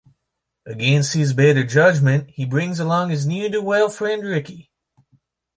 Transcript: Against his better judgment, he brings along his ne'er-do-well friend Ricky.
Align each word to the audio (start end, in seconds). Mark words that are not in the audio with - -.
Against 0.65 1.13
his 1.13 1.31
better 1.31 1.63
judgment, 1.63 2.31
he 2.31 2.43
brings 2.43 2.79
along 2.79 3.11
his 3.11 3.27
ne'er-do-well 3.27 3.87
friend 3.89 4.23
Ricky. 4.23 4.71